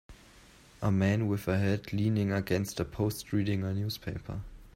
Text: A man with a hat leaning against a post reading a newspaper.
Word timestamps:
A 0.81 0.91
man 0.91 1.27
with 1.27 1.47
a 1.47 1.59
hat 1.59 1.93
leaning 1.93 2.31
against 2.31 2.79
a 2.79 2.85
post 2.85 3.31
reading 3.31 3.63
a 3.63 3.71
newspaper. 3.71 4.41